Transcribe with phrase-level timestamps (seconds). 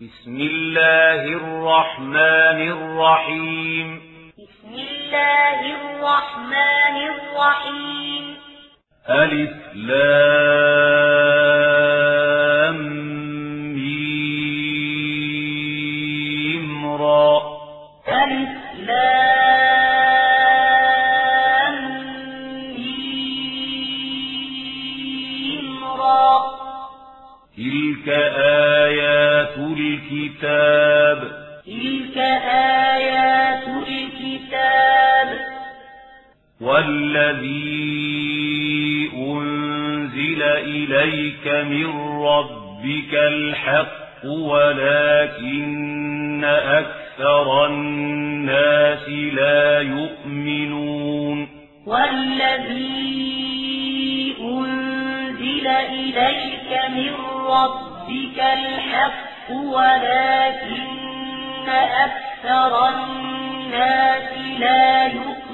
[0.00, 3.96] بسم الله الرحمن الرحيم.
[4.38, 8.36] بسم الله الرحمن الرحيم.
[9.10, 11.37] ألف لام.
[36.78, 37.90] والذي
[39.16, 41.86] أنزل إليك من
[42.22, 45.68] ربك الحق ولكن
[46.44, 51.48] أكثر الناس لا يؤمنون
[51.86, 53.18] والذي
[54.40, 57.14] أنزل إليك من
[57.46, 60.98] ربك الحق ولكن
[61.68, 65.47] أكثر الناس لا يؤمنون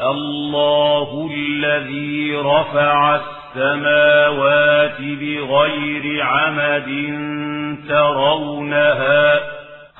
[0.00, 6.88] الله الذي رفع السماوات بغير عمد
[7.88, 9.40] ترونها.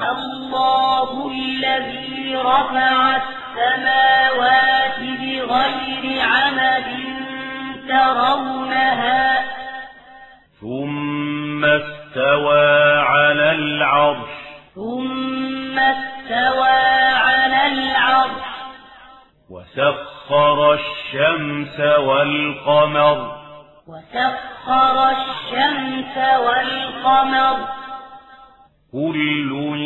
[0.00, 6.88] الله الذي رفع السماوات بغير عمد
[7.88, 9.44] ترونها.
[10.60, 14.29] ثم استوى على العرش
[19.80, 23.36] وسخر الشمس والقمر.
[23.86, 27.56] وسخر الشمس والقمر.
[28.92, 29.76] كل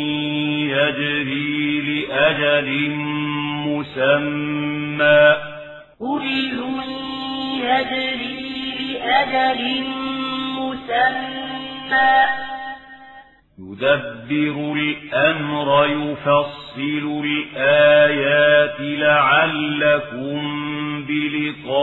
[0.69, 2.89] يجري لأجل
[3.67, 5.35] مسمى.
[5.99, 6.59] كل
[7.63, 9.83] يجري لأجل
[10.59, 12.44] مسمى.
[13.59, 20.41] يدبر الأمر يفصل الآيات لعلكم
[21.07, 21.75] بلقاء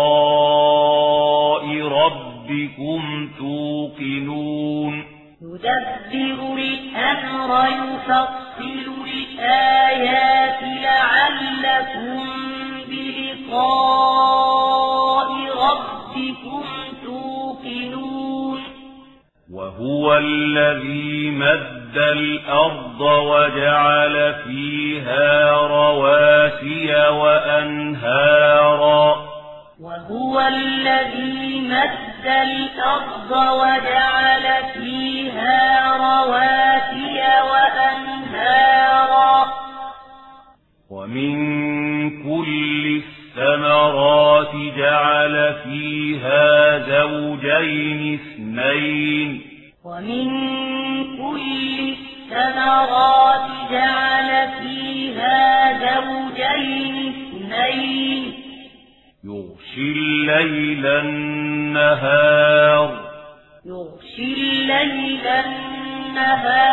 [1.89, 5.05] ربكم توقنون.
[5.43, 12.21] يدبر الأمر يفصل الآيات لعلكم
[12.89, 14.13] بلقاء
[15.65, 16.82] ربكم
[19.53, 29.17] وهو الذي مد الأرض وجعل فيها رواسي وأنهارا.
[29.81, 34.43] وهو الذي مد الأرض وجعل
[34.75, 37.21] فيها رواسي
[37.51, 39.53] وأنهارا.
[40.91, 41.52] ومن
[43.53, 49.41] الثمرات جعل فيها زوجين اثنين.
[49.85, 50.29] ومن
[51.17, 58.23] كل الثمرات جعل فيها زوجين اثنين.
[59.25, 62.31] يغشي الليل النهار.
[63.67, 66.73] يغشي الليل النهار.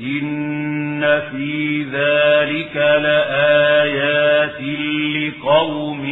[0.00, 4.60] إن في ذلك لآيات
[5.16, 6.04] لقوم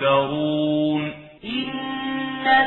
[0.00, 1.02] يتفكرون
[1.44, 1.70] إن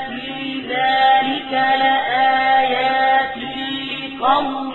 [0.08, 4.74] في ذلك لآيات لقوم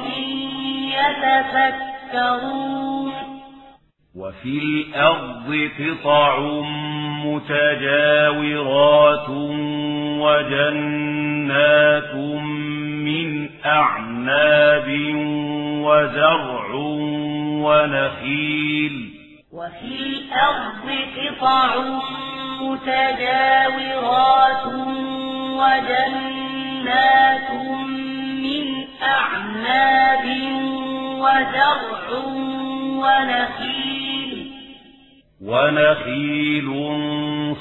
[2.18, 3.12] يتفكرون
[4.16, 6.38] وفي الأرض قطع
[7.24, 9.28] متجاورات
[10.20, 12.14] وجنات
[13.08, 14.88] من أعناب
[15.84, 16.68] وزرع
[17.64, 18.96] ونخيل.
[19.52, 20.86] وفي الأرض
[21.16, 21.70] قطع
[22.60, 24.64] متجاورات
[25.60, 27.50] وجنات
[28.42, 28.64] من
[29.02, 30.26] أعناب
[31.18, 32.06] وزرع
[33.02, 34.32] ونخيل.
[35.42, 36.68] ونخيل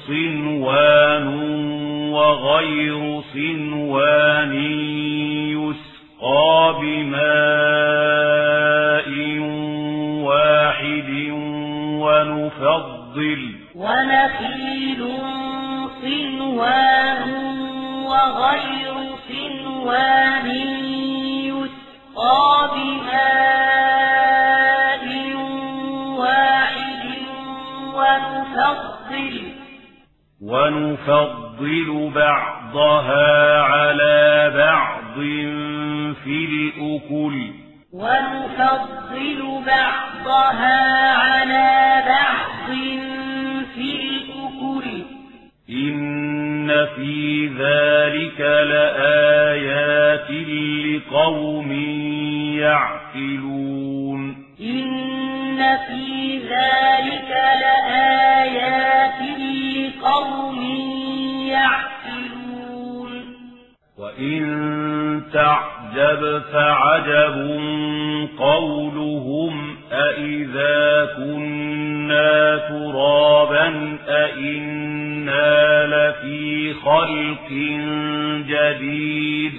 [0.07, 1.27] صنوان
[2.11, 4.55] وغير صنوان.
[6.37, 7.17] يسقى بماء
[10.23, 11.09] واحد
[12.01, 13.41] ونفضل.
[13.75, 15.01] ونخيل
[16.01, 17.21] صنوان
[18.05, 18.95] وغير
[19.29, 20.47] صنوان
[21.49, 24.25] يسقى بماء
[26.17, 27.03] واحد
[27.97, 29.33] ونفضل.
[30.41, 34.36] ونفضل بعضها على
[36.97, 37.53] الأكل
[37.93, 42.75] ونفضل بعضها على بعض
[43.75, 45.05] في الأكل.
[45.69, 47.96] إن في ذلك
[66.07, 67.35] تعجب فعجب
[68.39, 77.49] قولهم أئذا كنا ترابا أئنا لفي خلق
[78.47, 79.53] جديد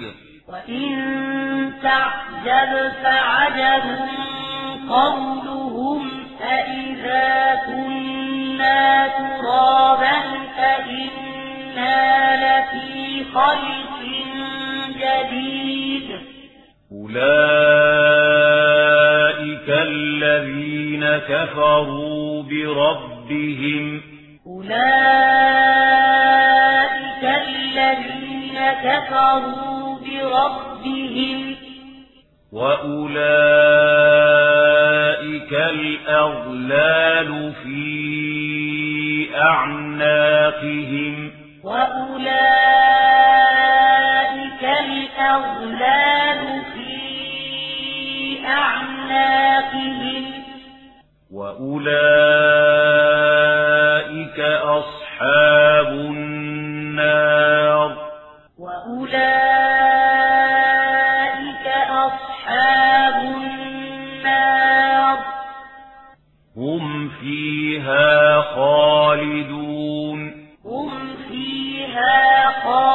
[0.47, 3.83] وإن تعجب فعجب
[4.89, 6.09] قولهم
[6.41, 10.17] أئذا كنا ترابا
[10.59, 11.99] أئنا
[12.35, 13.99] لفي خلق
[14.99, 16.28] جديد
[17.15, 17.29] أولئك
[19.69, 24.01] الذين كفروا بربهم.
[24.47, 24.69] أولئك
[27.23, 31.55] الذين كفروا بربهم.
[32.51, 33.13] وأولئك
[35.53, 37.29] الأغلال
[37.63, 37.89] في
[39.35, 41.31] أعناقهم.
[41.63, 42.49] وأولئك
[44.63, 46.58] الأغلال
[48.49, 50.25] أعناقهم
[52.99, 57.29] وأولئك أصحاب النار
[60.29, 65.17] وأولئك أصحاب النار
[66.57, 70.19] هم فيها خالدون
[70.65, 72.89] هم فيها خالدون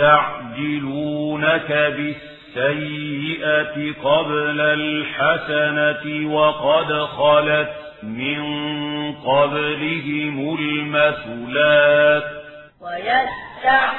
[0.00, 1.70] ويستعجلونك
[2.56, 6.04] بالسيئة قبل الحسنة
[6.34, 7.70] وقد خلت
[8.02, 8.42] من
[9.12, 12.24] قبلهم المثلات.
[12.80, 13.98] ويستعجلونك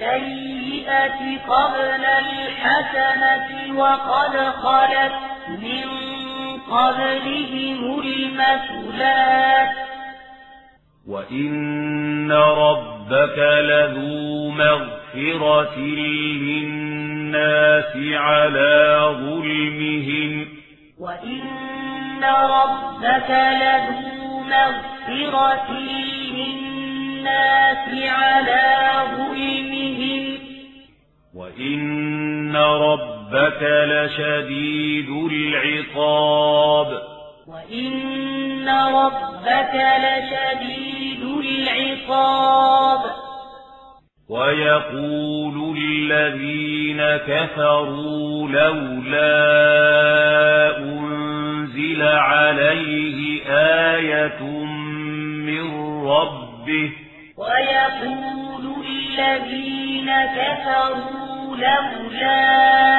[0.00, 3.48] بالسيئة قبل الحسنة
[3.78, 5.12] وقد خلت
[5.48, 5.86] من
[6.70, 9.70] قبلهم المثلات.
[11.08, 12.32] وإن
[13.10, 15.78] ربك لذو مغفرة
[16.38, 20.48] للناس على ظلمهم
[20.98, 25.70] وإن ربك لذو مغفرة
[26.34, 30.38] للناس على ظلمهم
[31.34, 37.09] وإن ربك لشديد العقاب
[37.70, 43.00] وإن ربك لشديد العقاب
[44.28, 49.28] ويقول الذين كفروا لولا
[50.78, 53.42] أنزل عليه
[53.94, 55.64] آية من
[56.06, 56.92] ربه
[57.36, 62.89] ويقول الذين كفروا لولا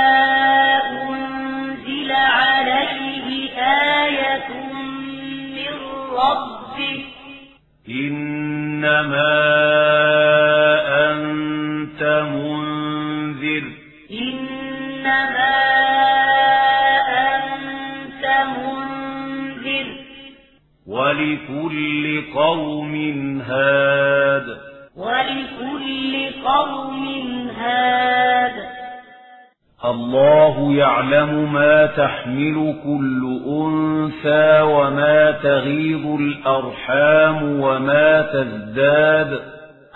[30.21, 39.40] الله يعلم ما تحمل كل أنثى وما تغيض الأرحام وما تزداد.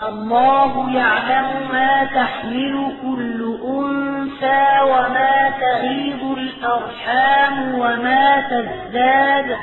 [0.08, 9.56] الله يعلم ما تحمل كل أنثى وما تغيض الأرحام وما تزداد.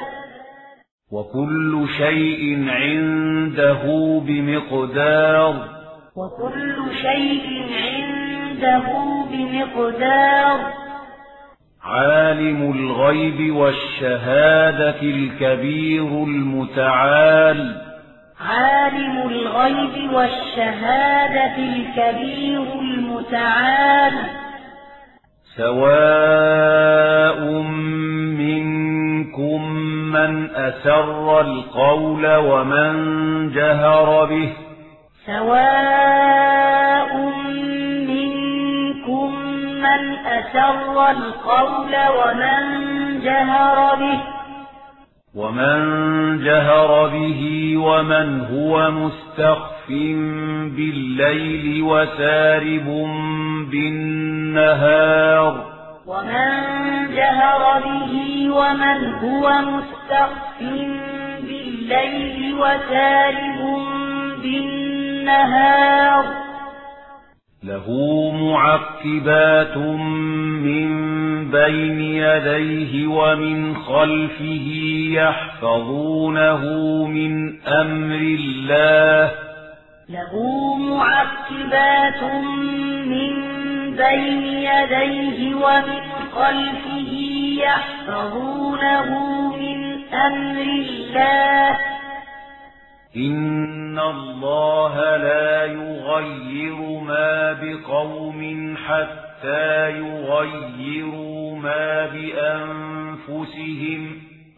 [1.11, 3.81] وكل شيء عنده
[4.27, 5.55] بمقدار.
[6.15, 10.59] وكل شيء عنده بمقدار.
[11.83, 17.81] عالم الغيب والشهادة الكبير المتعال.
[18.49, 24.13] عالم الغيب والشهادة الكبير المتعال.
[25.57, 27.39] سواء
[28.37, 29.61] منكم
[30.13, 32.93] من أسر القول ومن
[33.53, 34.49] جهر به.
[35.25, 37.32] سواء
[40.25, 42.63] أسر القول ومن
[43.23, 44.19] جهر به.
[45.35, 45.79] ومن
[46.43, 49.89] جهر به ومن هو مستخف
[50.77, 52.87] بالليل وسارب
[53.71, 55.65] بالنهار.
[56.07, 56.51] ومن
[57.15, 61.03] جهر به ومن هو مستخف بالليل
[61.83, 63.59] بالليل وسارب
[64.43, 66.42] بالنهار.
[67.63, 67.87] له
[68.31, 70.89] معقبات من
[71.51, 74.67] بين يديه ومن خلفه
[75.11, 76.61] يحفظونه
[77.07, 79.31] من أمر الله.
[80.09, 80.33] له
[80.75, 82.23] معقبات
[83.05, 83.31] من
[83.95, 86.01] بين يديه ومن
[86.35, 87.13] خلفه
[87.63, 89.09] يحفظونه
[89.57, 91.92] من أمر الله.
[93.15, 104.01] إن الله لا يغير ما بقوم حتى يغيروا ما بأنفسهم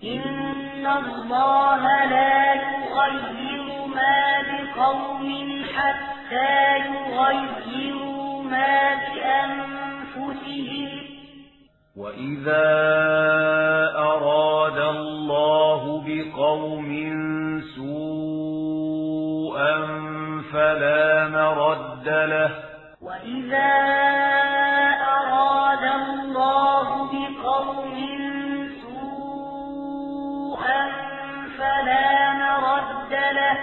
[0.04, 10.90] إن الله لا يغير ما بقوم حتى يغيروا ما بأنفسهم
[11.98, 13.15] وإذا
[22.06, 22.52] مرد له
[23.02, 23.74] وإذا
[25.18, 27.96] أراد الله بقوم
[28.82, 30.02] سوءا
[31.58, 33.58] فلا مرد له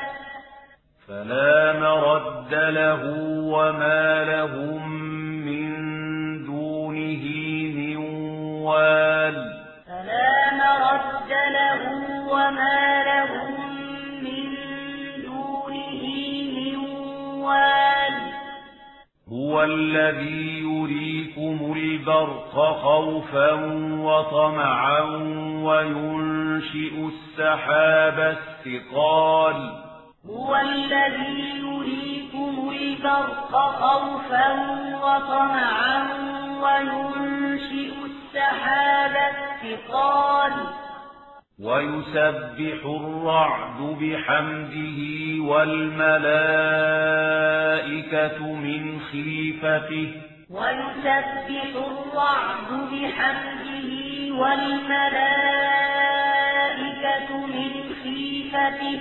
[1.09, 3.03] فلا مرد له
[3.55, 4.72] وما لهم
[19.63, 23.53] هو الذي يريكم البرق خوفا
[24.01, 25.01] وطمعا
[25.63, 29.71] وينشئ السحاب الثقال.
[30.27, 34.53] هو الذي يريكم البرق خوفا
[35.03, 36.09] وطمعا
[36.63, 40.53] وينشئ السحاب الثقال.
[41.63, 44.99] ويسبح الرعد بحمده
[45.43, 46.13] والملائكة
[48.53, 50.09] من خيفته.
[50.51, 53.91] ويسبح الرعد بحمده
[54.35, 55.29] والملائكة
[57.47, 59.01] من خيفته.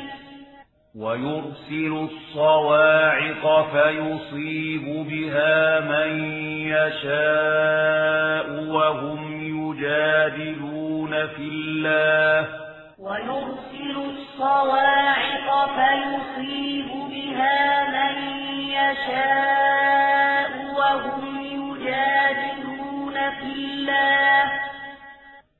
[0.95, 6.11] ويرسل الصواعق فيصيب بها من
[6.67, 9.40] يشاء وهم
[9.71, 12.47] يجادلون في الله.
[12.99, 18.15] ويرسل الصواعق فيصيب بها من
[18.69, 24.51] يشاء وهم يجادلون في الله.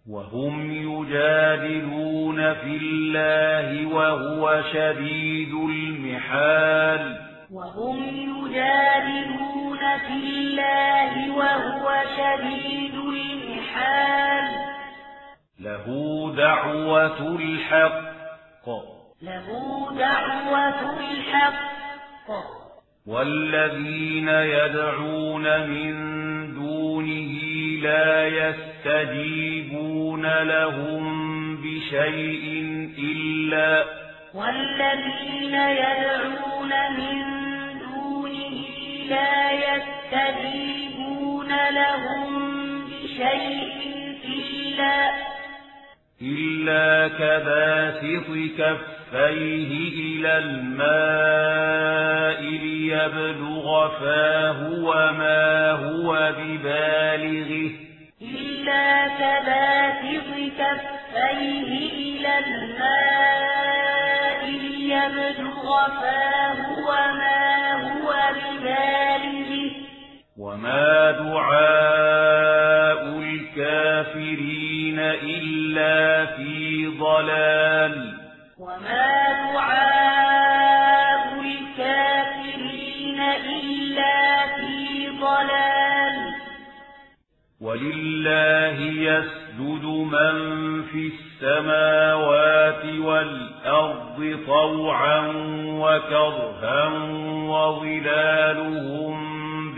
[0.10, 7.31] وهم يجادلون في الله وهو شديد المحال.
[7.52, 14.46] وهم يجادلون في الله وهو شديد المحال
[15.60, 15.86] له
[16.38, 18.66] دعوة الحق.
[19.22, 19.48] له
[19.98, 21.72] دعوة الحق.
[23.08, 25.94] والذين يدعون من
[26.54, 27.34] دونه
[27.84, 32.46] لا يستجيبون لهم بشيء
[33.00, 33.86] إلا
[34.34, 37.41] والذين يدعون من
[39.12, 42.30] لا يستجيبون لهم
[42.86, 43.82] بشيء
[44.26, 45.12] إلا
[46.22, 48.28] إلا كباسط
[48.58, 53.66] كفيه إلى الماء ليبلغ
[54.00, 57.72] فاه وما هو ببالغه.
[58.22, 66.71] إلا كباسط كفيه إلى الماء ليبلغ فاه
[70.62, 78.18] وما دعاء الكافرين إلا في ضلال
[78.60, 83.20] وما دعاء الكافرين
[83.60, 86.16] إلا في ضلال
[87.62, 90.36] ولله يسجد من
[90.84, 95.20] في السماوات والأرض طوعا
[95.66, 96.88] وكرها
[97.50, 99.31] وظلالهم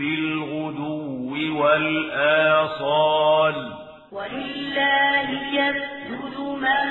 [0.04, 1.32] بالغدو
[1.62, 3.56] والآصال.
[4.12, 6.86] ولله يسجد من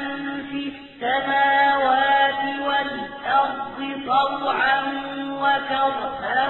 [0.49, 4.81] في السماوات والأرض طوعا
[5.41, 6.41] وكرها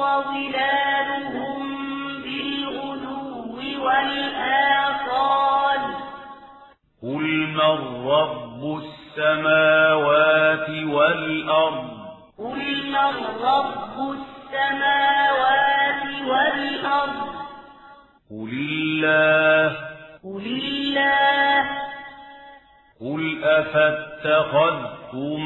[0.00, 1.62] وظلالهم
[2.22, 3.54] بالغدو
[3.84, 5.82] والآصال.
[7.02, 7.26] قل
[7.58, 11.90] من رب السماوات والأرض؟
[12.38, 14.31] قل من رب السماوات
[16.28, 17.28] والأرض.
[18.30, 19.76] قل الله.
[20.24, 21.64] قل الله.
[23.00, 25.40] قل أفاتخذتم اتخذتم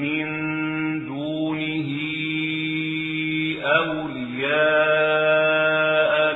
[0.00, 0.26] من
[1.06, 1.88] دونه
[3.64, 4.52] أولياء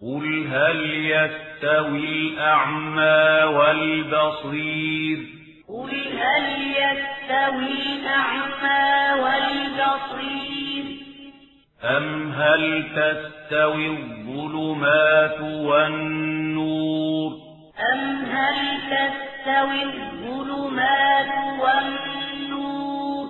[0.02, 0.80] قل هل
[1.10, 5.18] يستوي الأعمى والبصير
[5.68, 10.84] قل هل يستوي الأعمى والبصير
[11.84, 12.62] أم هل
[12.96, 16.27] تستوي الظلمات والنور
[19.48, 23.26] تستوي الظلمات والنور.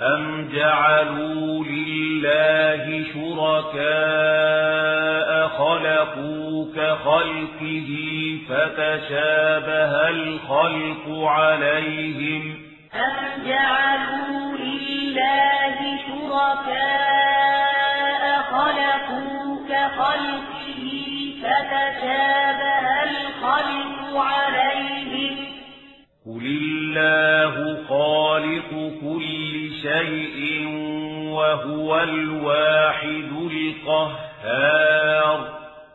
[0.00, 2.84] أم جعلوا لله
[3.14, 4.50] شركاء
[5.48, 7.90] خلقوا كخلقه
[8.48, 12.44] فتشابه الخلق عليهم.
[12.94, 17.42] أم جعلوا لله شركاء
[18.52, 20.84] خلقوا كخلقه
[21.42, 22.31] فتشابه
[26.42, 27.54] قل الله
[27.88, 28.70] خالق
[29.00, 30.66] كل شيء
[31.30, 33.32] وهو الواحد
[33.92, 35.38] القهار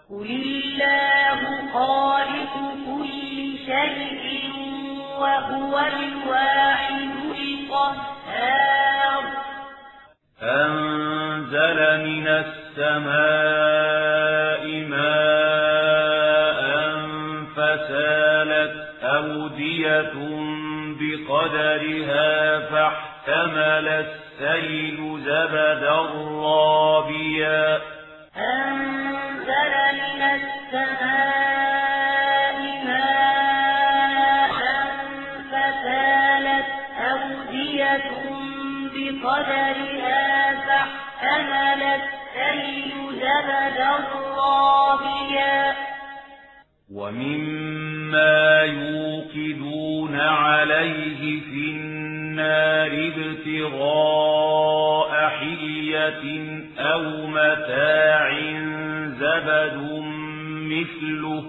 [0.10, 1.39] قل الله
[1.74, 2.54] خالق
[2.86, 4.51] كل شيء
[5.20, 9.24] وهو الواحد القهار
[10.42, 13.67] أنزل من السماء
[21.48, 26.00] بقدرها فاحتمل السيل زبدا
[26.44, 27.80] رابيا
[28.38, 31.38] أنزل من السماء
[32.86, 34.60] ماء
[35.52, 36.69] فسالت
[37.00, 38.12] أودية
[38.93, 40.26] بقدرها
[40.67, 43.91] فاحتمل السيل زبدا
[44.38, 45.76] رابيا
[46.93, 48.97] ومما يوقدون
[53.48, 56.24] ابتغاء حلية
[56.80, 58.32] أو متاع
[59.20, 59.78] زبد
[60.72, 61.44] مثله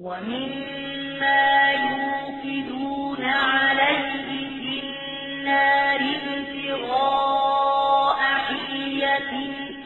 [0.00, 4.24] ومما يوقدون عليه
[4.60, 9.32] في النار ابتغاء حلية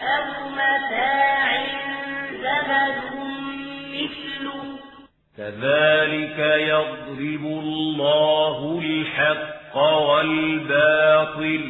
[0.02, 1.48] أو متاع
[2.32, 2.98] زبد
[3.92, 4.64] مثله
[5.36, 11.64] كذلك يضرب الله الحق والباطل.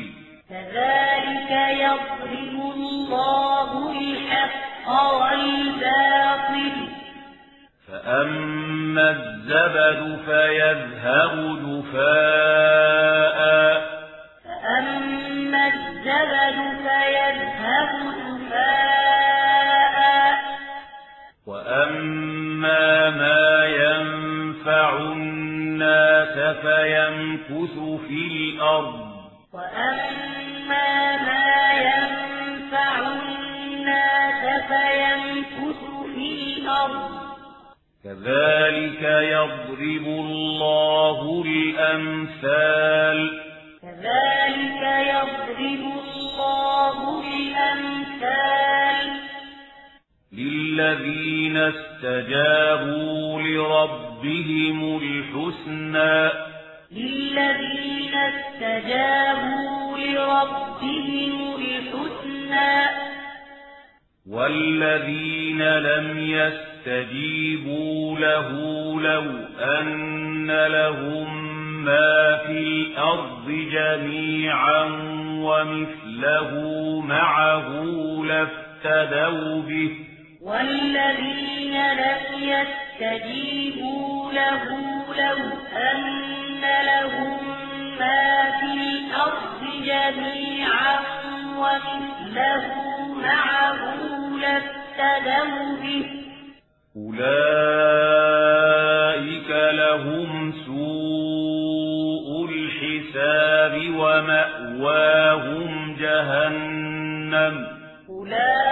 [0.50, 6.88] كذلك يضرب الله الحق والباطل.
[7.88, 13.38] فأما الزبد فيذهب دفاء
[14.44, 17.90] فأما الزبد فيذهب
[18.28, 19.98] دفاء
[21.46, 25.37] وأما ما ينفع الناس
[26.52, 27.74] فيمكث
[28.08, 29.08] في الأرض.
[29.52, 35.80] وأما ما ينفع الناس فيمكث
[36.14, 37.10] في الأرض.
[38.04, 43.18] كذلك يضرب الله الأمثال.
[43.82, 45.82] كذلك يضرب
[46.16, 49.06] الله الأمثال.
[50.32, 54.07] للذين استجابوا لربهم
[55.02, 56.30] الحسنى
[56.92, 62.88] للذين استجابوا لربهم الحسنى
[64.30, 68.50] والذين لم يستجيبوا له
[69.00, 69.24] لو
[69.80, 71.48] أن لهم
[71.84, 74.82] ما في الأرض جميعا
[75.42, 76.50] ومثله
[77.00, 77.68] معه
[78.24, 79.90] لافتدوا به
[80.42, 82.87] والذين لم يستجيبوا
[84.32, 84.64] له
[85.18, 85.38] لو
[85.76, 87.38] أن لهم
[87.98, 90.96] ما في الأرض جميعا
[91.58, 92.64] ومثله
[93.22, 93.80] معه
[95.82, 96.06] به.
[96.96, 97.90] أولئك
[99.50, 100.30] لهم
[100.66, 107.54] سوء الحساب ومأواهم جهنم.
[108.08, 108.68] أولئك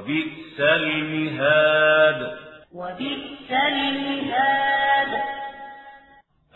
[0.00, 2.36] وبئس المهاد.
[2.74, 5.22] وبئس المهاد.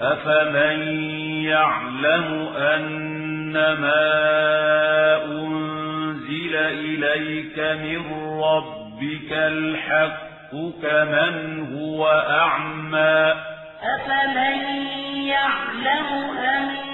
[0.00, 0.80] أفمن
[1.44, 4.04] يعلم أن ما
[5.24, 8.02] أنزل إليك من
[8.42, 10.50] ربك الحق
[10.82, 13.34] كمن هو أعمى؟
[13.82, 14.86] أفمن
[15.26, 16.84] يعلم أن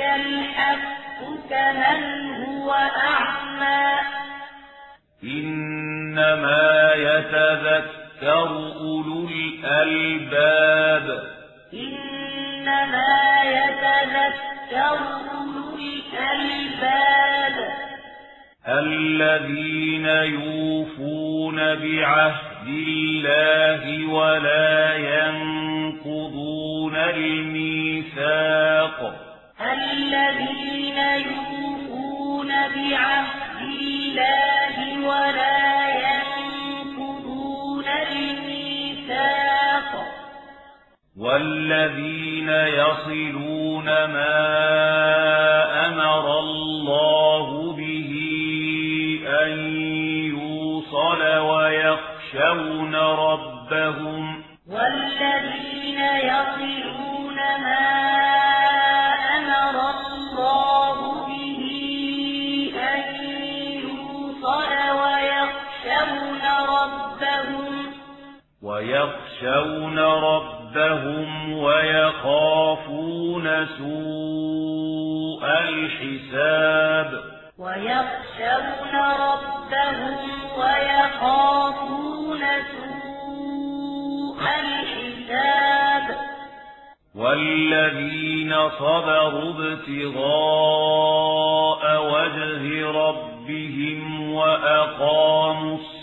[0.00, 2.02] الحق كمن
[2.44, 4.00] هو أعمى
[5.24, 8.48] إنما يتذكر
[8.80, 11.22] أولو الألباب
[11.74, 14.98] إنما يتذكر
[15.32, 17.56] أولو الألباب
[18.68, 28.98] الذين يوفون بعهد الله ولا ينقضون الميثاق
[29.72, 39.90] الذين يوفون بعهد الله ولا ينقضون الميثاق.
[41.18, 44.38] والذين يصلون ما
[45.88, 48.10] أمر الله به
[49.42, 49.52] أن
[50.34, 54.42] يوصل ويخشون ربهم.
[54.70, 58.59] والذين يصلون ما
[68.80, 73.46] ويخشون ربهم ويخافون
[73.78, 77.10] سوء الحساب.
[77.58, 80.16] ويخشون ربهم
[80.58, 86.06] ويخافون سوء الحساب.
[87.14, 91.02] والذين صبروا ابتغاء
[92.12, 94.00] وجه ربهم
[94.34, 95.99] وأقاموا الصلاة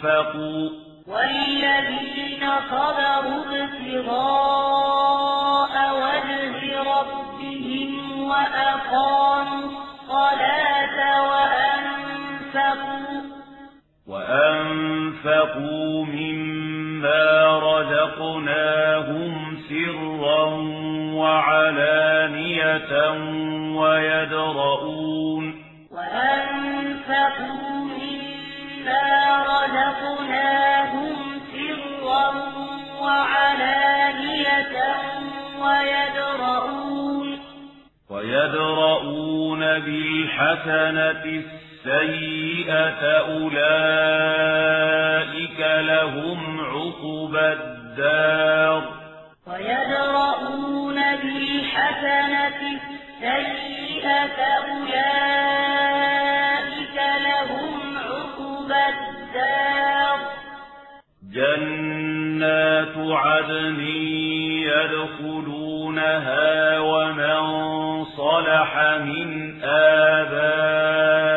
[0.00, 0.70] وأنفقوا.
[1.06, 4.94] والذين صبروا ابتغاء
[6.02, 7.90] وجه ربهم
[8.22, 10.98] وأقاموا الصلاة
[11.30, 13.20] وأنفقوا.
[14.06, 19.32] وأنفقوا مما رزقناهم
[19.68, 20.44] سرا
[21.14, 22.92] وعلانية
[23.80, 25.39] ويدرؤون
[27.10, 29.06] مما
[29.42, 31.16] رزقناهم
[31.52, 32.28] سرا
[33.00, 34.74] وعلانية
[35.62, 37.28] ويدرؤون
[38.10, 41.24] ويدرؤون بالحسنة
[41.86, 44.80] السيئة أولئك
[45.60, 48.82] لهم عقبى الدار
[49.46, 55.59] ويدرؤون بالحسنة السيئة أولئك
[61.40, 63.80] جنات عدن
[65.20, 67.40] يدخلونها ومن
[68.04, 68.70] صلح
[69.04, 71.29] من آبائهم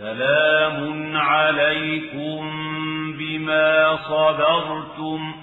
[0.00, 2.40] سلام عليكم
[3.18, 5.34] بما صبرتم.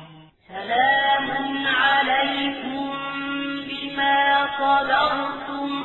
[0.47, 1.29] سلام
[1.67, 2.93] عليكم
[3.69, 5.83] بما صبرتم.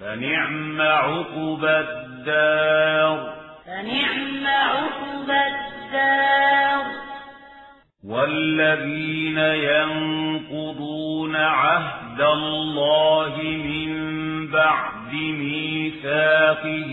[0.00, 3.34] فنعم عقبى الدار.
[3.66, 6.84] فنعم عقبى الدار.
[8.04, 13.92] والذين ينقضون عهد الله من
[14.46, 16.92] بعد ميثاقه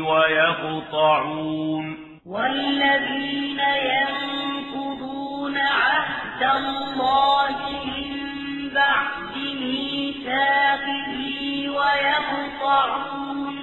[0.00, 1.96] ويقطعون.
[2.26, 3.60] والذين
[3.94, 11.20] ينقضون عهد الله من بعد ميثاقه
[11.68, 13.54] ويقطعون.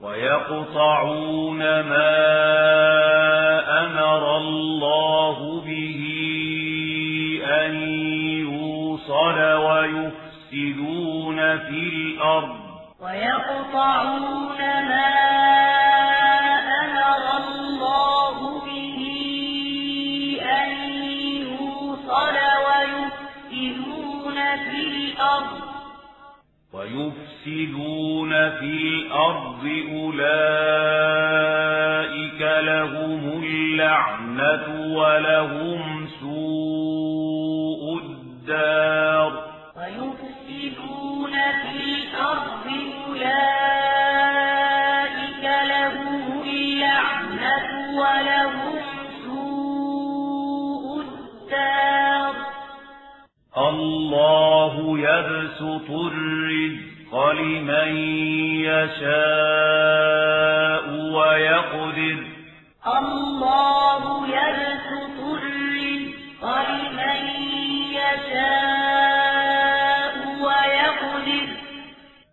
[0.00, 2.20] ويقطعون ما
[3.86, 6.02] أمر الله به
[7.44, 7.74] أن
[8.40, 12.59] يوصل ويفسدون في الأرض.
[13.10, 15.10] ويقطعون ما
[16.82, 18.98] أمر الله به
[20.42, 20.70] أن
[21.42, 25.60] يوصل ويفسدون في الأرض.
[26.72, 31.20] ويفسدون في الأرض أولئك
[32.40, 38.89] لهم اللعنة ولهم سوء الدار.
[55.60, 57.96] يبسط الرزق لمن
[58.64, 60.04] يشاء
[60.90, 62.18] ويقدر.
[62.86, 67.22] الله يبسط الرزق لمن
[67.92, 69.34] يشاء
[70.44, 71.48] ويقدر.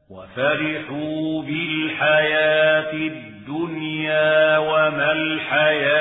[0.09, 5.96] وفرحوا بالحياة الدنيا وما الحياة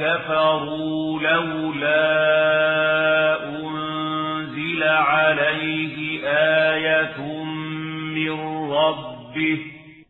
[0.00, 2.04] كفروا لولا
[3.44, 7.18] أنزل عليه آية
[8.14, 9.58] من ربه.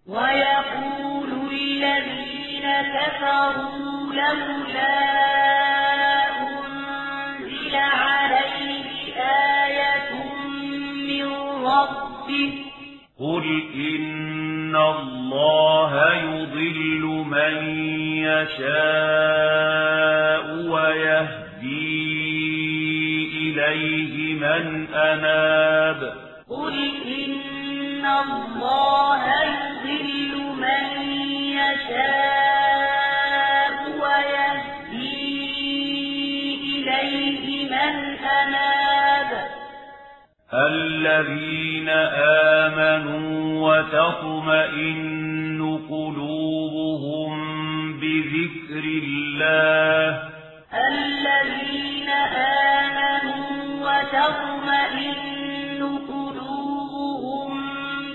[0.07, 4.99] ويقول الذين كفروا لولا
[6.41, 9.15] أنزل عليه
[9.65, 10.11] آية
[11.09, 11.27] من
[11.67, 12.53] ربه.
[13.21, 17.88] قل إن الله يضل من
[18.29, 19.89] يشاء
[20.73, 21.89] ويهدي
[23.43, 24.65] إليه من
[24.95, 26.01] أناب.
[26.49, 30.33] قل إن الله يضل
[30.65, 30.87] من
[31.61, 32.89] يشاء
[34.03, 35.29] ويهدي
[36.75, 37.95] إليه من
[38.41, 39.31] أناب.
[40.55, 41.89] الذين
[42.69, 43.29] آمنوا
[43.69, 45.18] وتطمئن
[49.39, 50.29] الله
[50.75, 52.09] الذين
[52.79, 53.47] آمنوا
[53.87, 57.51] وتطمئن قلوبهم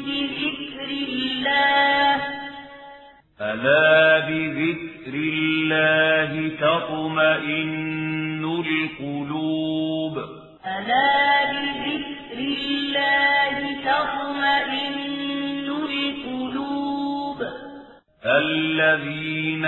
[0.06, 2.16] بذكر الله.
[3.42, 6.32] ألا بذكر الله
[6.62, 10.16] تطمئن القلوب.
[10.66, 13.56] ألا بذكر الله
[13.90, 17.40] تطمئن القلوب.
[18.26, 19.66] الذين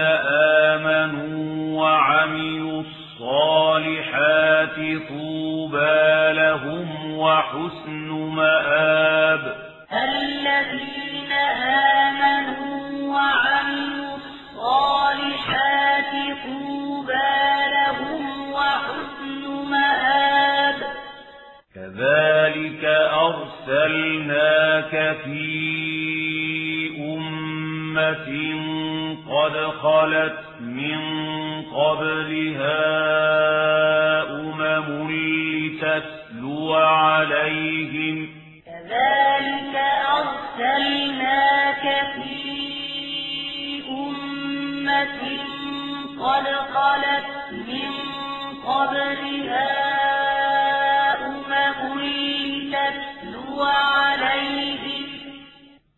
[0.77, 1.34] آمنوا
[1.75, 4.75] وعملوا الصالحات
[5.09, 9.43] طوبى لهم وحسن مآب.
[9.93, 11.31] الذين
[12.01, 16.13] آمنوا وعملوا الصالحات
[16.45, 17.39] طوبى
[17.77, 20.79] لهم وحسن مآب.
[21.75, 22.83] كذلك
[23.27, 25.45] أرسلناك في
[26.99, 28.27] أمة
[29.29, 31.24] قد خلت من
[31.75, 32.81] قبلها
[34.39, 38.27] أمم لتتلو عليهم
[38.65, 39.75] كذلك
[40.19, 41.83] أرسلناك
[42.15, 42.35] في
[43.89, 45.21] أمة
[46.19, 47.91] قد خلت من
[48.65, 49.71] قبلها
[51.27, 55.05] أمم لتتلو عليهم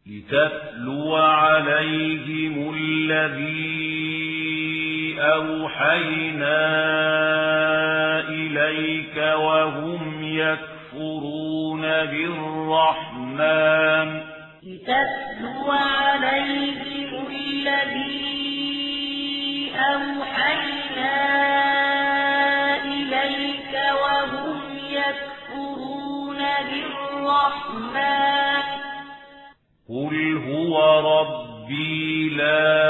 [0.08, 3.67] لتتلو عليهم الذي
[5.20, 6.60] أوحينا
[8.30, 13.28] إليك وهم يكفرون بالرحمن.
[14.64, 18.28] لتتلو عليهم الذي
[19.94, 21.16] أوحينا
[22.86, 24.60] إليك وهم
[24.92, 27.08] يكفرون بالرحمن.
[29.90, 30.16] قل
[30.48, 32.87] هو ربي لا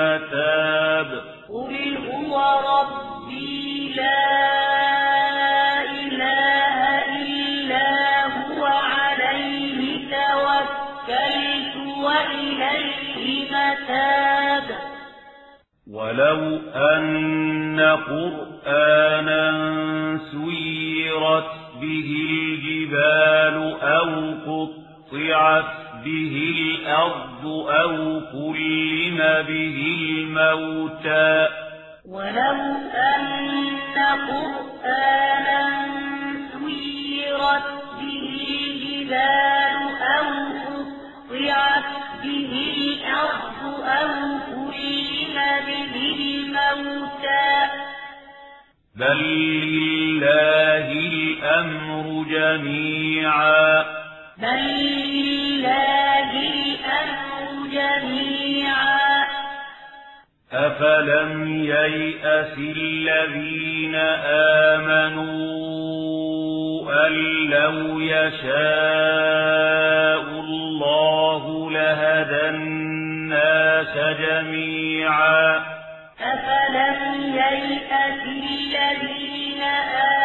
[0.00, 1.10] وإليه متاب
[1.48, 2.34] قل هو
[2.72, 4.22] ربي لا
[5.82, 6.76] إله
[7.28, 7.88] إلا
[8.26, 14.66] هو عليه توكلت وإليه متاب.
[15.90, 16.42] ولو
[16.74, 19.50] أن قرآنا
[20.30, 24.10] سيرت به الجبال أو
[24.46, 25.64] قطعت
[26.04, 26.34] به
[27.40, 31.48] الأرض أو كلم به الموتى.
[32.08, 32.58] ولو
[32.94, 33.20] أن
[34.30, 35.60] قرآنا
[36.52, 37.68] سيرت
[38.00, 38.26] به
[38.66, 39.78] الجبال
[40.16, 40.28] أو
[40.66, 41.84] قطعت
[42.22, 44.12] به الأرض أو
[44.54, 47.50] كلم به الموتى.
[48.96, 49.20] بل
[49.76, 53.84] لله الأمر جميعا.
[54.38, 54.62] بل
[55.14, 57.29] لله الأمر
[57.72, 59.26] جميعا.
[60.52, 63.94] أفلم ييأس الذين
[64.74, 65.30] آمنوا
[67.06, 67.12] أن
[67.50, 68.60] لو يشاء
[70.40, 75.56] الله لهدى الناس جميعا.
[76.20, 77.00] أفلم
[77.34, 80.19] ييأس الذين آمنوا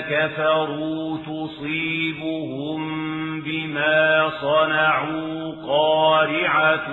[0.00, 2.80] كفروا تصيبهم
[3.40, 6.88] بما صنعوا قارعة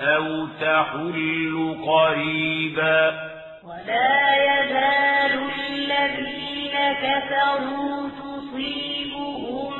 [0.00, 3.28] أو تحل قريبا.
[3.64, 5.34] ولا يزال
[5.70, 9.72] الذين كفروا تصيبهم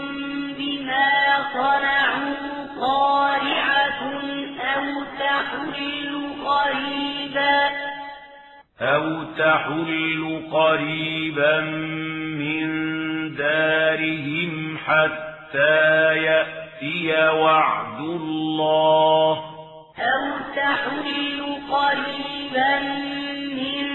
[0.59, 1.11] بما
[1.53, 2.37] صنعوا
[2.81, 4.01] قارعة
[4.75, 6.13] أو تحل
[6.47, 7.68] قريبا.
[8.81, 11.61] أو تحل قريبا
[12.41, 12.69] من
[13.35, 19.33] دارهم حتى يأتي وعد الله
[19.99, 22.79] أو تحل قريبا
[23.59, 23.87] من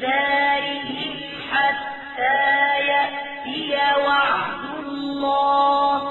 [0.00, 1.14] دارهم
[1.50, 6.02] حتى يأتي وعد الله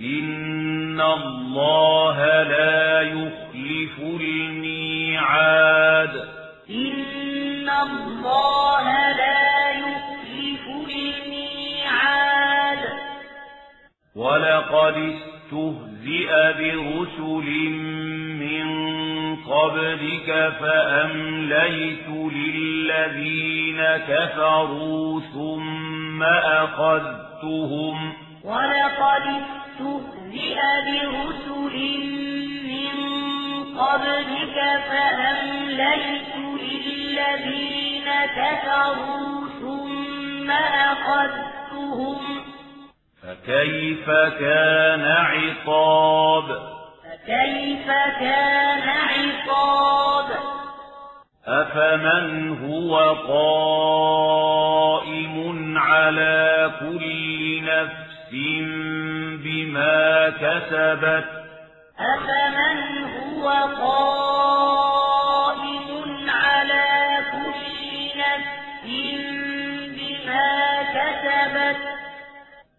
[0.00, 5.64] إن الله لا يخلف الميعاد
[7.82, 12.78] الله لا يخلف الميعاد.
[14.16, 17.48] ولقد استهزئ برسل
[18.44, 18.66] من
[19.36, 20.28] قبلك
[20.60, 28.12] فأمليت للذين كفروا ثم أخذتهم.
[28.44, 31.76] ولقد استهزئ برسل
[32.70, 32.96] من
[33.78, 34.56] قبلك
[34.88, 36.93] فأمليت للذين
[38.36, 42.18] كفروا ثم أخذتهم.
[43.22, 46.44] فكيف كان عقاب؟
[47.04, 47.86] فكيف
[48.20, 50.26] كان عقاب؟
[51.46, 52.98] أفمن هو
[53.28, 54.54] قائم
[55.78, 58.30] على كل نفس
[59.44, 61.28] بما كسبت؟
[61.98, 64.83] أفمن هو قائم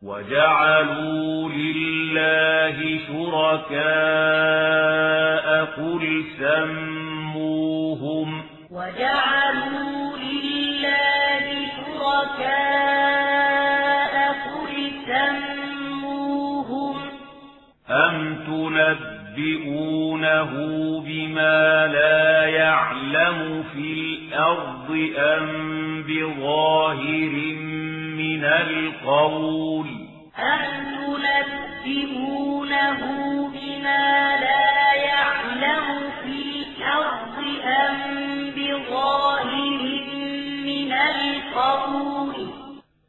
[0.03, 3.85] وجعلوا لله شركاء
[5.65, 8.29] قل سموهم.
[8.71, 11.45] وجعلوا لله
[11.77, 12.95] شركاء
[14.45, 14.73] قل
[15.07, 16.95] سموهم.
[17.89, 18.15] أم
[19.35, 20.51] تنبئونه
[21.05, 25.45] بما لا يعلم في الأرض أم
[26.03, 27.33] بظاهر
[28.17, 29.74] من القول
[30.53, 30.85] أم
[31.85, 32.99] تنبئونه
[33.49, 35.87] بما لا يعلم
[36.23, 37.99] في الأرض أم
[38.55, 39.81] بظاهر
[40.65, 42.35] من القول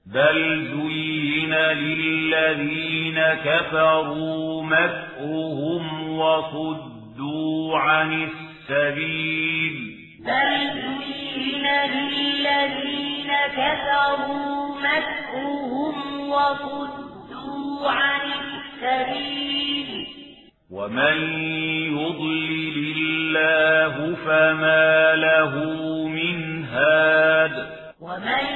[0.06, 5.84] بل زين للذين كفروا مكرهم
[6.18, 15.96] وصدوا عن السبيل بل زين للذين كفروا مكرهم
[16.30, 17.05] وصدوا
[17.84, 20.06] عن السبيل.
[20.70, 21.16] ومن
[21.98, 25.54] يضلل الله فما له
[26.08, 27.66] من هاد.
[28.00, 28.46] ومن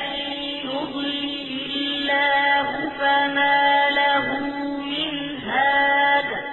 [0.64, 4.40] يضلل الله فما له
[4.78, 6.44] من هاد.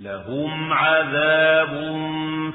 [0.00, 1.70] لهم عذاب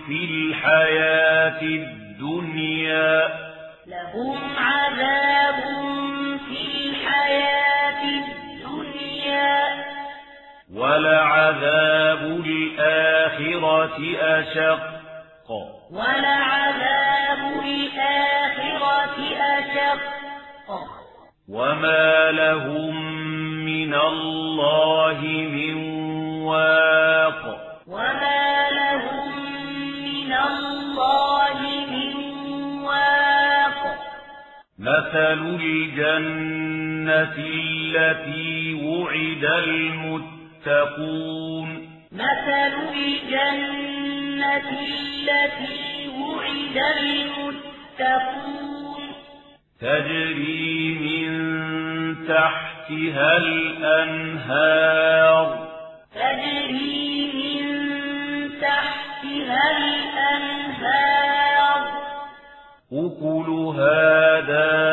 [0.08, 3.28] في الحياة الدنيا.
[3.88, 4.39] لهم
[10.80, 15.51] ولعذاب الآخرة أشق.
[15.91, 19.17] ولعذاب الآخرة
[19.57, 20.01] أشق.
[21.49, 22.95] وما لهم
[23.65, 25.21] من الله
[25.51, 25.75] من
[26.43, 27.43] واق.
[27.88, 29.32] وما لهم
[30.03, 31.59] من الله
[31.91, 32.13] من
[32.84, 33.82] واق.
[34.80, 39.45] مثل الجنة التي وعد
[40.68, 41.89] المتقون.
[42.12, 46.78] مثل الجنة التي وعد
[47.97, 49.03] المتقون.
[49.82, 51.30] تجري من
[52.28, 54.88] تحتها الأنهار.
[56.16, 57.64] تجري من
[58.62, 60.70] تحتها الأنهار.
[62.93, 64.89] أكلها دائم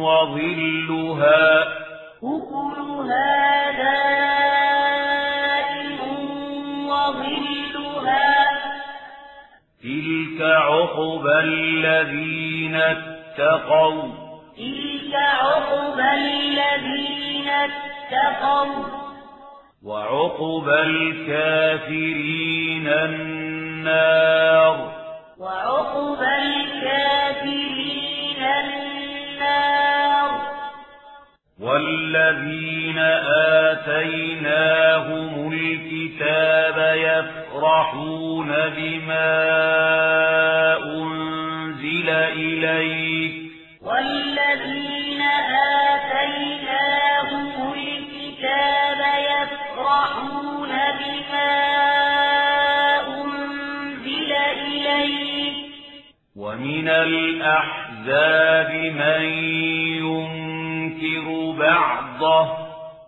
[0.00, 1.73] وظلها
[10.94, 14.02] عقبى الذين اتقوا.
[14.56, 18.84] تلك عقبى الذين اتقوا.
[19.84, 24.92] وعقبى الكافرين النار.
[25.38, 30.30] وعقبى الكافرين النار.
[31.60, 32.98] والذين
[33.68, 40.33] آتيناهم الكتاب يفرحون بما
[56.84, 59.24] ومن الأحزاب من
[60.04, 61.26] ينكر
[61.58, 62.44] بعضه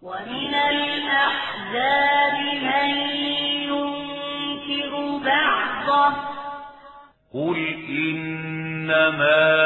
[0.02, 2.88] ومن الأحزاب من
[3.68, 4.92] ينكر
[5.24, 6.12] بعضه
[7.34, 7.58] قل
[7.88, 9.65] إنما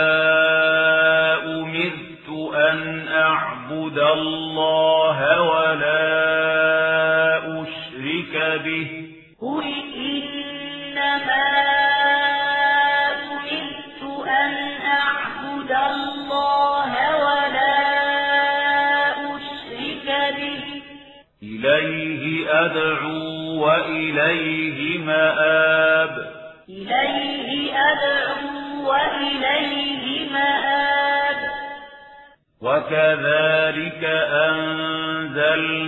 [32.71, 34.05] وكذلك
[34.49, 35.85] أنزلناه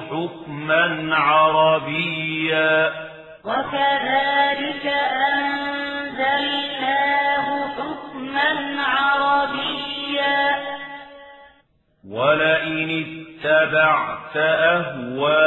[0.00, 2.92] حكما عربيا.
[3.44, 4.86] وكذلك
[5.32, 6.66] أنزلناه
[7.76, 8.50] حكما
[8.82, 10.44] عربيا.
[12.10, 15.46] ولئن اتبعت أهواءهم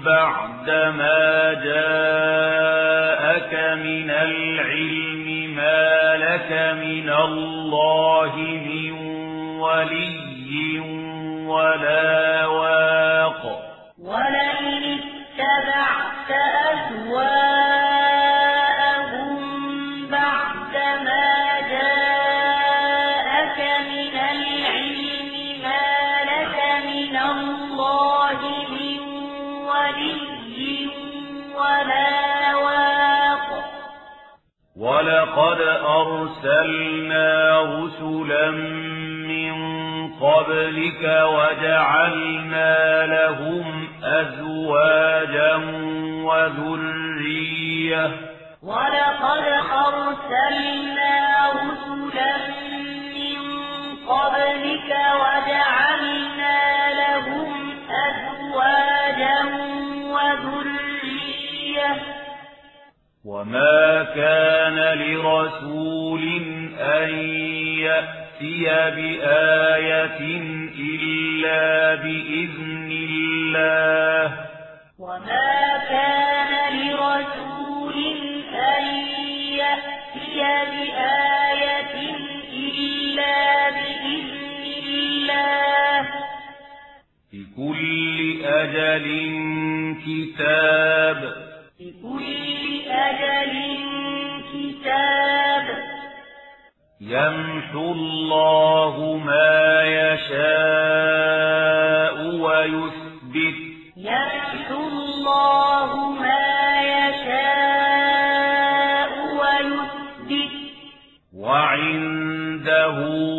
[0.00, 5.03] بعدما جاءك من العلم
[6.44, 8.92] لك من الله من
[9.60, 10.80] ولي
[11.46, 13.42] ولا واق.
[13.98, 16.30] ولئن اتبعت
[35.54, 38.50] ولقد أرسلنا رسلا
[39.30, 39.54] من
[40.20, 45.54] قبلك وجعلنا لهم أزواجا
[46.24, 48.10] وذرية.
[48.62, 49.44] ولقد
[49.86, 51.14] أرسلنا
[51.50, 52.36] رسلا
[53.14, 53.40] من
[54.08, 54.90] قبلك
[55.20, 55.93] وجعلنا
[63.24, 66.22] وما كان لرسول
[66.80, 67.08] أن
[67.78, 68.64] يأتي
[68.96, 70.20] بآية
[70.78, 74.38] إلا بإذن الله
[74.98, 77.94] وما كان لرسول
[78.54, 78.84] أن
[79.56, 81.96] يأتي بآية
[82.52, 86.08] إلا بإذن الله
[87.32, 89.06] لكل أجل
[90.06, 91.43] كتاب
[92.94, 93.54] أجل
[94.54, 95.64] كتاب.
[97.00, 100.54] يمحو الله ما يشاء
[102.26, 103.58] ويثبت.
[103.96, 107.50] يمحو الله ما يشاء
[109.40, 110.52] ويثبت.
[111.36, 113.33] وعنده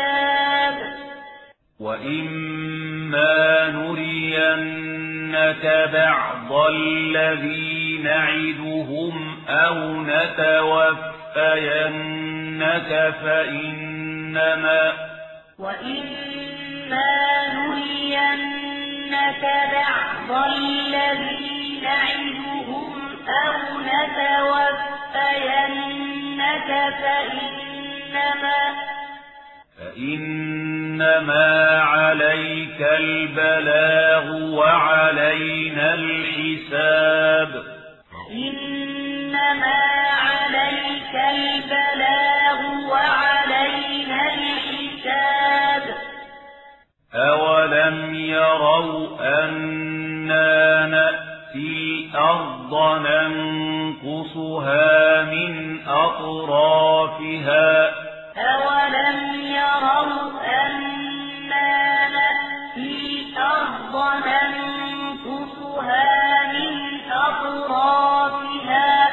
[0.00, 0.74] الكتاب.
[1.80, 11.30] وإما نرينك بعض الذي نعدهم أو نتوفينك
[13.22, 14.92] فإنما
[15.58, 17.10] وإما
[17.54, 19.42] نرينك
[19.72, 22.92] بعض الذي نعدهم
[23.28, 24.90] أو نتوفينك
[27.02, 28.60] فإنما
[30.00, 37.62] فإنما عليك البلاغ وعلينا الحساب.
[38.30, 39.80] إنما
[40.26, 42.58] عليك البلاغ
[42.90, 45.84] وعلينا الحساب.
[47.14, 52.72] أولم يروا أنا نأتي الأرض
[53.06, 54.88] ننقصها
[55.22, 57.70] من أطرافها
[58.40, 60.30] أولم يروا
[60.66, 63.94] أنا نأتي الأرض
[64.26, 66.08] ننقصها
[66.52, 66.72] من
[67.12, 69.10] أطرافها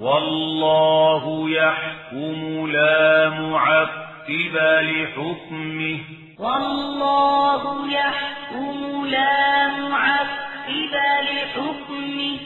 [0.00, 5.98] والله يحكم لا معقب لحكمه
[6.38, 12.38] والله يحكم لا معقب لحكمه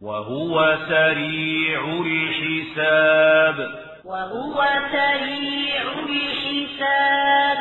[0.00, 7.58] وهو سريع الحساب وهو سريع الحساب.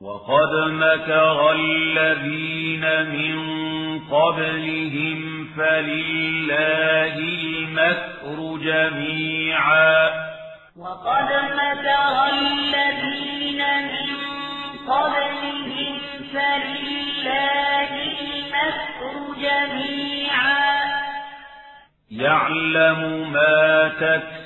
[0.00, 3.38] وقد مكر الذين من
[4.00, 10.08] قبلهم فلله المكر جميعا.
[10.76, 14.08] وقد مكر الذين من
[14.88, 16.00] قبلهم
[16.32, 17.90] فلله
[18.20, 20.66] المكر جميعا.
[22.10, 24.45] يعلم ما تكسب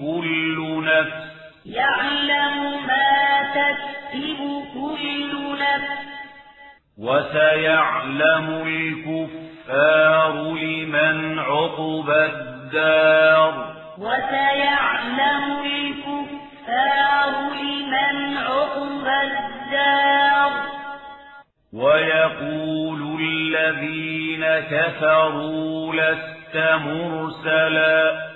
[0.00, 1.36] كل نفس.
[1.66, 6.06] يعلم ما تكسب كل نفس.
[6.98, 13.76] وسيعلم الكفار لمن عقب الدار.
[13.98, 17.30] وسيعلم الكفار
[17.62, 20.52] لمن عقب الدار.
[21.72, 28.35] ويقول الذين كفروا لست مرسلا.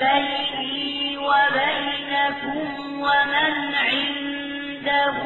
[0.00, 5.16] بيني وبينكم ومن عنده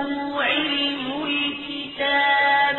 [0.42, 2.76] علم الكتاب